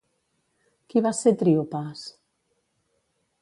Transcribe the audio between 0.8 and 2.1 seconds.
Qui va ser Tríopas?